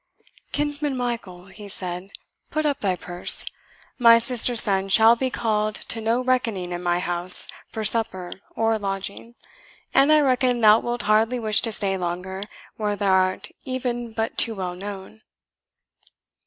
"Kinsman 0.51 0.97
Michael," 0.97 1.45
he 1.45 1.69
said, 1.69 2.09
"put 2.49 2.65
up 2.65 2.79
thy 2.79 2.95
purse. 2.95 3.45
My 3.99 4.17
sister's 4.17 4.61
son 4.63 4.89
shall 4.89 5.15
be 5.15 5.29
called 5.29 5.75
to 5.75 6.01
no 6.01 6.23
reckoning 6.23 6.71
in 6.71 6.81
my 6.81 6.97
house 6.97 7.47
for 7.69 7.83
supper 7.83 8.31
or 8.55 8.79
lodging; 8.79 9.35
and 9.93 10.11
I 10.11 10.21
reckon 10.21 10.59
thou 10.59 10.79
wilt 10.79 11.03
hardly 11.03 11.37
wish 11.37 11.61
to 11.61 11.71
stay 11.71 11.97
longer 11.99 12.41
where 12.77 12.95
thou 12.95 13.11
art 13.11 13.49
e'en 13.67 14.11
but 14.11 14.39
too 14.39 14.55
well 14.55 14.73
known." 14.73 15.21